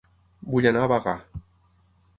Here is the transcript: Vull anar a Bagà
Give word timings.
Vull 0.53 0.69
anar 0.71 0.83
a 0.85 0.89
Bagà 0.93 1.15